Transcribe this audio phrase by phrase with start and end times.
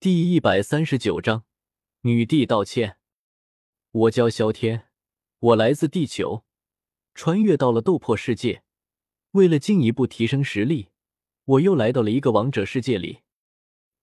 [0.00, 1.44] 第一百三十九章，
[2.04, 2.96] 女帝道歉。
[3.90, 4.88] 我叫萧天，
[5.40, 6.42] 我来自地球，
[7.12, 8.62] 穿越到了斗破世界。
[9.32, 10.88] 为了进一步提升实力，
[11.44, 13.18] 我又来到了一个王者世界里。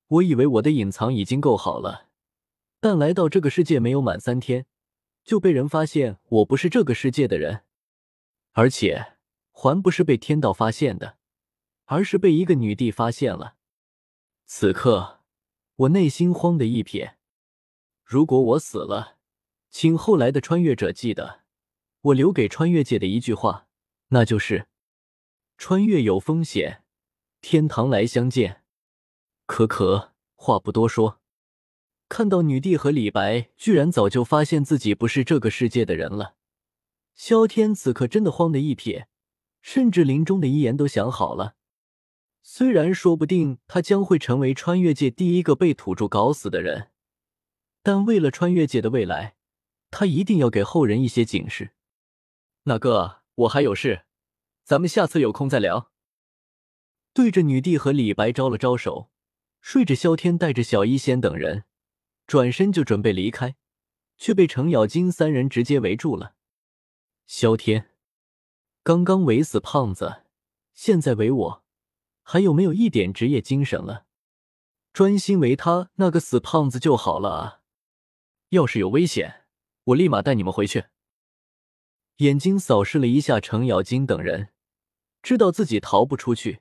[0.06, 2.10] 我以为我的隐藏已经够好了，
[2.80, 4.68] 但来到这个世界没有满三天，
[5.24, 7.64] 就被人发现我不是这个世界的人，
[8.52, 9.14] 而且
[9.52, 11.18] 还不是被天道发现的，
[11.86, 13.56] 而是被一个女帝发现了。
[14.46, 15.17] 此刻。
[15.78, 17.18] 我内心慌的一撇，
[18.04, 19.18] 如果我死了，
[19.70, 21.42] 请后来的穿越者记得
[22.02, 23.68] 我留给穿越界的一句话，
[24.08, 24.70] 那就是
[25.56, 26.82] “穿越有风险，
[27.42, 28.64] 天堂来相见”。
[29.46, 31.22] 可可，话不多说，
[32.10, 36.38] 看到女帝和李白居然早就发现自己不是这个世界的人了，
[37.14, 39.08] 萧天此刻真的慌的一撇，
[39.62, 41.57] 甚至临终的遗言都想好了。
[42.50, 46.92] 虽然说不定他将会成为穿越界第一个被土著搞死的人，
[47.84, 49.36] 但为了穿越界的未来，
[49.92, 51.74] 他一定要给后人一些警示。
[52.64, 54.06] 那个，我还有事，
[54.64, 55.92] 咱们下次有空再聊。
[57.12, 59.10] 对着女帝和李白招了招手，
[59.60, 61.66] 睡着萧天带着小医仙等人
[62.26, 63.58] 转身就准备离开，
[64.18, 66.36] 却被程咬金三人直接围住了。
[67.26, 67.90] 萧天，
[68.84, 70.24] 刚刚围死胖子，
[70.74, 71.67] 现在围我。
[72.30, 74.06] 还有没有一点职业精神了？
[74.92, 77.62] 专心为他那个死胖子就好了啊！
[78.50, 79.46] 要是有危险，
[79.86, 80.88] 我立马带你们回去。
[82.18, 84.50] 眼睛扫视了一下程咬金等人，
[85.22, 86.60] 知道自己逃不出去，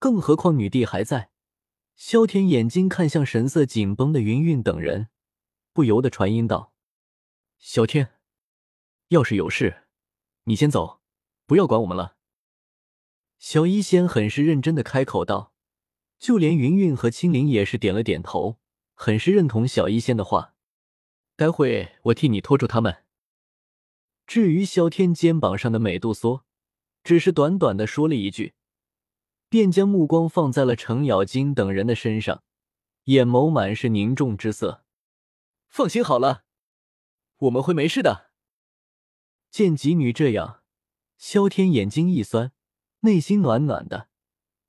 [0.00, 1.30] 更何况女帝还在。
[1.94, 5.06] 萧天眼睛看向神色紧绷的云云等人，
[5.72, 6.72] 不由得传音道
[7.60, 8.14] ：“萧天，
[9.10, 9.86] 要是有事，
[10.42, 11.00] 你先走，
[11.46, 12.14] 不要管我们了。”
[13.38, 15.52] 小医仙很是认真的开口道，
[16.18, 18.58] 就连云云和青灵也是点了点头，
[18.94, 20.54] 很是认同小医仙的话。
[21.36, 23.04] 待会我替你拖住他们。
[24.26, 26.44] 至于萧天肩膀上的美杜莎，
[27.04, 28.54] 只是短短的说了一句，
[29.48, 32.42] 便将目光放在了程咬金等人的身上，
[33.04, 34.84] 眼眸满是凝重之色。
[35.68, 36.44] 放心好了，
[37.36, 38.30] 我们会没事的。
[39.50, 40.62] 见几女这样，
[41.18, 42.52] 萧天眼睛一酸。
[43.06, 44.08] 内心暖暖的，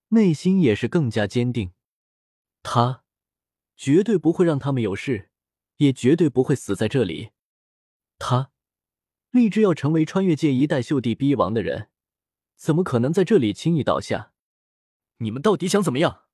[0.09, 1.71] 内心也是更加坚定。
[2.61, 3.03] 他
[3.75, 5.31] 绝对不会让他们有事，
[5.77, 7.31] 也绝对不会死在这里。
[8.19, 8.51] 他
[9.31, 11.89] 立志要成为穿越界一代秀帝逼王的人，
[12.55, 14.33] 怎么可能在这里轻易倒下？
[15.17, 16.25] 你们到底想怎么样？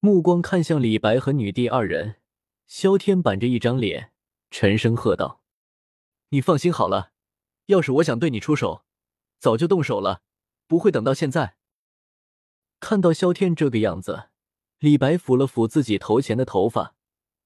[0.00, 2.20] 目光看向李白和女帝二人，
[2.66, 4.12] 萧天板着一张脸，
[4.50, 5.42] 沉声喝道
[6.28, 7.12] ：“你放心好了，
[7.66, 8.84] 要是我想对你出手，
[9.38, 10.20] 早就动手了。”
[10.66, 11.56] 不会等到现在。
[12.80, 14.28] 看到萧天这个样子，
[14.78, 16.94] 李白抚了抚自己头前的头发，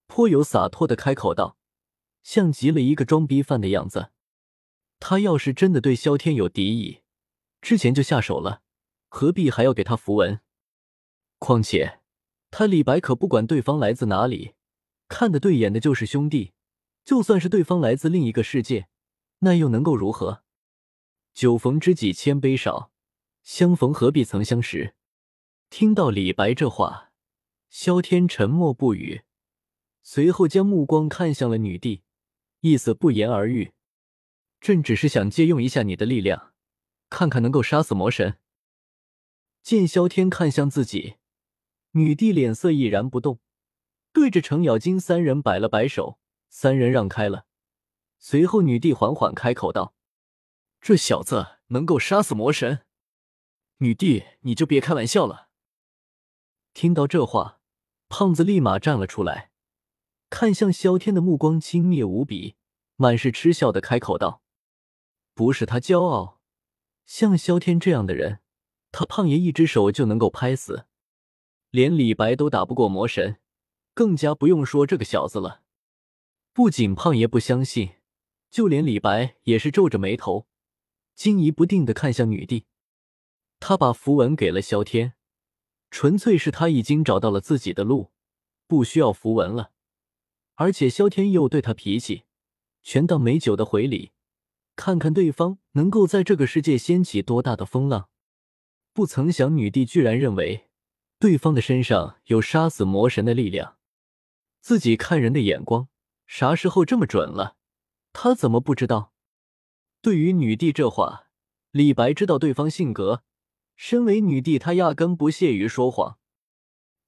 [0.07, 1.57] 颇有洒脱的开口道
[2.25, 4.11] ：“像极了一个装逼犯的样子。
[4.99, 7.03] 他要是真的对萧天有敌意，
[7.61, 8.63] 之前就下手了，
[9.09, 10.41] 何必还要给他符文？
[11.39, 12.01] 况且
[12.51, 14.55] 他李白可不管对方来自哪里，
[15.07, 16.53] 看得对眼的就是兄弟。
[17.05, 18.89] 就算是对方来自另一个世界，
[19.39, 20.43] 那又能够如何？
[21.33, 22.91] 酒逢知己千杯少。”
[23.51, 24.95] 相逢何必曾相识？
[25.71, 27.13] 听到李白这话，
[27.71, 29.23] 萧天沉默不语，
[30.03, 32.03] 随后将目光看向了女帝，
[32.61, 33.73] 意思不言而喻。
[34.61, 36.53] 朕只是想借用一下你的力量，
[37.09, 38.37] 看看能够杀死魔神。
[39.63, 41.15] 见萧天看向自己，
[41.93, 43.41] 女帝脸色毅然不动，
[44.13, 46.19] 对着程咬金三人摆了摆手，
[46.51, 47.47] 三人让开了。
[48.19, 49.95] 随后，女帝缓缓开口道
[50.83, 52.83] ：“这小子能够杀死魔神。”
[53.81, 55.51] 女帝，你就别开玩笑了。
[56.75, 57.61] 听到这话，
[58.09, 59.53] 胖子立马站了出来，
[60.29, 62.57] 看向萧天的目光轻蔑无比，
[62.97, 64.43] 满是嗤笑的开口道
[65.33, 66.41] ：“不是他骄傲，
[67.05, 68.41] 像萧天这样的人，
[68.91, 70.87] 他胖爷一只手就能够拍死，
[71.71, 73.39] 连李白都打不过魔神，
[73.95, 75.63] 更加不用说这个小子了。
[76.53, 77.91] 不仅胖爷不相信，
[78.51, 80.49] 就连李白也是皱着眉头，
[81.15, 82.67] 惊疑不定的看向女帝。”
[83.61, 85.15] 他把符文给了萧天，
[85.91, 88.13] 纯粹是他已经找到了自己的路，
[88.67, 89.73] 不需要符文了。
[90.55, 92.25] 而且萧天又对他脾气，
[92.83, 94.13] 全当美酒的回礼，
[94.77, 98.09] 看看对方能够在这个世界掀起多大的风浪。
[98.93, 100.69] 不曾想女帝居然认为
[101.21, 103.77] 对方的身上有杀死魔神的力量，
[104.61, 105.89] 自己看人的眼光
[106.27, 107.57] 啥时候这么准了？
[108.13, 109.13] 他怎么不知道？
[110.03, 111.29] 对于女帝这话，
[111.71, 113.23] 李白知道对方性格。
[113.79, 116.19] 身为女帝，她压根不屑于说谎。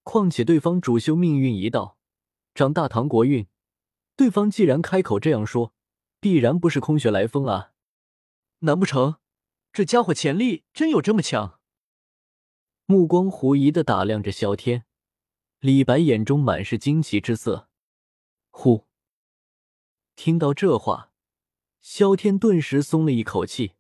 [0.05, 1.99] 况且对方主修命运一道，
[2.55, 3.49] 掌大唐国运，
[4.15, 5.75] 对方既然开口这样说，
[6.21, 7.73] 必然不是空穴来风啊！
[8.61, 9.17] 难不成
[9.73, 11.59] 这家伙潜力真有这么强？
[12.87, 14.85] 目光狐疑的打量着萧天，
[15.59, 17.69] 李白眼中满是惊奇之色。
[18.51, 18.87] 呼！
[20.15, 21.11] 听到这话，
[21.81, 23.73] 萧天顿时松了一口气。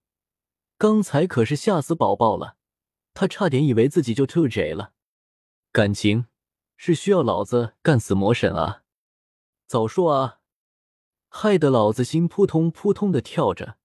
[0.77, 2.57] 刚才可是吓死宝宝了，
[3.21, 4.95] 他差点以为自己就吐血了。
[5.73, 6.25] 感情
[6.79, 8.83] 是需要老子干死魔神啊！
[9.67, 10.41] 早说啊！
[11.29, 13.77] 害得老子心扑通扑通的跳着，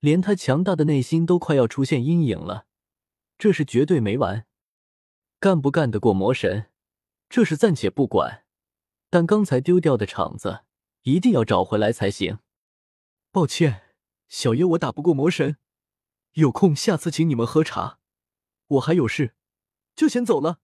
[0.00, 2.64] 连他强大的内心都快要出现阴影了。
[3.36, 4.46] 这是绝对没完，
[5.38, 6.70] 干不干得过魔神，
[7.28, 8.46] 这是暂且不管，
[9.10, 10.60] 但刚才丢掉的场子
[11.02, 12.38] 一定要找回来才行。
[13.30, 13.82] 抱歉，
[14.26, 15.58] 小爷我打不过魔神。
[16.32, 17.98] 有空下次请你们喝茶，
[18.66, 19.34] 我还有事，
[19.94, 20.60] 就先走了。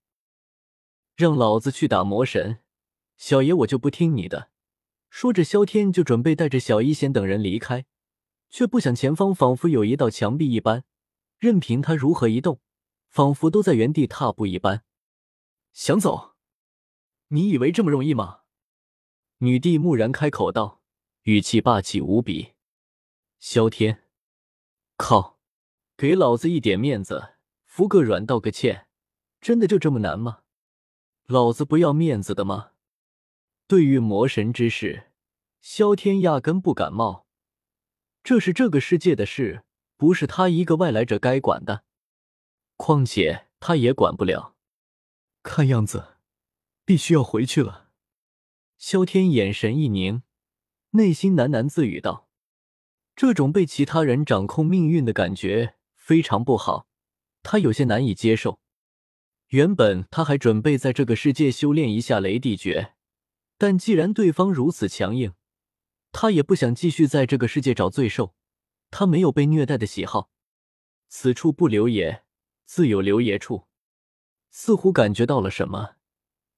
[1.17, 2.61] 让老子去打魔神，
[3.17, 4.51] 小爷我就不听你的。
[5.11, 7.85] 说着，萧天就准备带着小一仙等人离开，
[8.49, 10.85] 却不想前方仿佛有一道墙壁一般，
[11.39, 12.61] 任凭他如何移动，
[13.09, 14.85] 仿佛都在原地踏步一般。
[15.73, 16.37] 想走？
[17.29, 18.41] 你以为这么容易吗？
[19.39, 20.83] 女帝蓦然开口道，
[21.23, 22.53] 语气霸气无比。
[23.39, 24.05] 萧天，
[24.97, 25.39] 靠！
[25.97, 27.35] 给老子一点面子，
[27.71, 28.89] 服个软，道个歉，
[29.41, 30.41] 真的就这么难吗？
[31.29, 32.73] 老子不要面子的吗？
[33.69, 35.13] 对于魔神之事，
[35.61, 37.29] 萧天压根不感冒。
[38.25, 39.63] 这是这个世界的事，
[39.97, 41.85] 不是他一个外来者该管的。
[42.77, 44.57] 况且他也管不了。
[45.45, 46.17] 看样子，
[46.85, 47.91] 必须要回去了。
[48.79, 50.25] 萧天眼神一凝，
[50.91, 52.29] 内心喃喃自语道
[53.15, 56.89] ：“这种被其他人掌控命运的感觉。”非常不好，
[57.43, 58.61] 他有些难以接受。
[59.49, 62.95] 原本他还准备在这个世界修炼一下雷帝诀，
[63.59, 65.35] 但既然对方如此强硬，
[66.13, 68.35] 他也不想继续在这个世界找罪受。
[68.91, 70.31] 他没有被虐待的喜好，
[71.09, 72.25] 此处不留爷，
[72.65, 73.67] 自有留爷处。
[74.51, 75.97] 似乎感觉到了什么，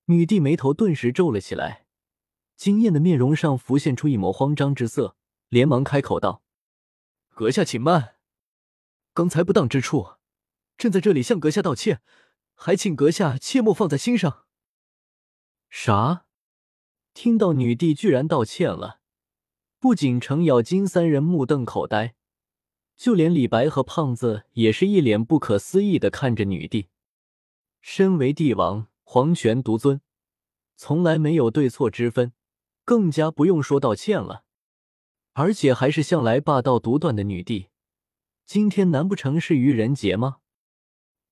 [0.07, 1.85] 女帝眉头顿时皱了起来，
[2.57, 5.17] 惊艳的面容上浮现出一抹慌张之色，
[5.49, 6.43] 连忙开口道
[7.29, 8.17] ：“阁下请慢。”
[9.13, 10.13] 刚才不当之处，
[10.83, 12.03] 正在这里向阁下道歉，
[12.55, 14.47] 还请阁下切莫放在心上。
[15.71, 16.27] 啥？
[17.15, 18.99] 听到女帝居然道歉了，
[19.79, 22.17] 不仅程咬金三人目瞪口呆，
[22.97, 26.89] 就连李白和胖子也是一脸不可思议的看着女帝。
[27.81, 30.01] 身为帝王，皇权独尊，
[30.75, 32.33] 从来没有对错之分，
[32.85, 34.43] 更加不用说道歉了，
[35.35, 37.69] 而且还是向来霸道独断的女帝。
[38.45, 40.39] 今天难不成是愚人节吗？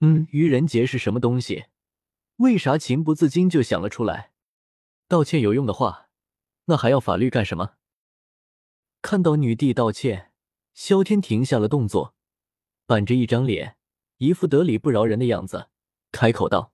[0.00, 1.66] 嗯，愚人节是什么东西？
[2.36, 4.32] 为啥情不自禁就想了出来？
[5.08, 6.08] 道歉有用的话，
[6.64, 7.74] 那还要法律干什么？
[9.02, 10.32] 看到女帝道歉，
[10.72, 12.14] 萧天停下了动作，
[12.86, 13.76] 板着一张脸，
[14.16, 15.68] 一副得理不饶人的样子，
[16.12, 16.72] 开口道：“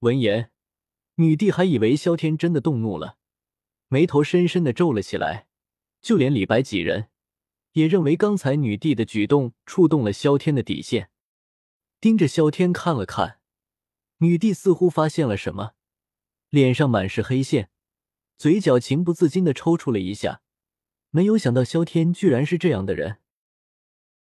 [0.00, 0.52] 闻言，
[1.16, 3.16] 女帝还以为萧天真的动怒了，
[3.88, 5.48] 眉头深深的皱了起来，
[6.00, 7.08] 就连李白几人。”
[7.72, 11.10] 也认为刚才女帝的举动触动了萧天的底线，
[12.00, 13.40] 盯着萧天看了看，
[14.18, 15.72] 女帝似乎发现了什么，
[16.48, 17.70] 脸上满是黑线，
[18.36, 20.40] 嘴角情不自禁的抽搐了一下。
[21.10, 23.18] 没有想到萧天居然是这样的人。